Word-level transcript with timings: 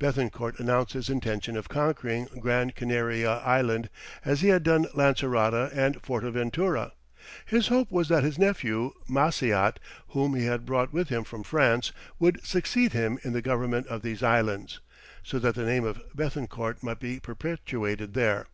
Béthencourt 0.00 0.58
announced 0.58 0.94
his 0.94 1.10
intention 1.10 1.54
of 1.54 1.68
conquering 1.68 2.28
Gran 2.40 2.70
Canaria 2.70 3.40
Island, 3.44 3.90
as 4.24 4.40
he 4.40 4.48
had 4.48 4.62
done 4.62 4.86
Lancerota 4.94 5.68
and 5.74 6.00
Fortaventura; 6.02 6.92
his 7.44 7.68
hope 7.68 7.90
was 7.92 8.08
that 8.08 8.24
his 8.24 8.38
nephew 8.38 8.92
Maciot, 9.06 9.78
whom 10.08 10.34
he 10.34 10.46
had 10.46 10.64
brought 10.64 10.94
with 10.94 11.10
him 11.10 11.24
from 11.24 11.42
France, 11.42 11.92
would 12.18 12.42
succeed 12.42 12.94
him 12.94 13.18
in 13.22 13.34
the 13.34 13.42
government 13.42 13.86
of 13.88 14.00
these 14.00 14.22
islands, 14.22 14.80
so 15.22 15.38
that 15.38 15.54
the 15.54 15.66
name 15.66 15.84
of 15.84 16.00
Béthencourt 16.16 16.82
might 16.82 16.98
be 16.98 17.20
perpetuated 17.20 18.14
there. 18.14 18.46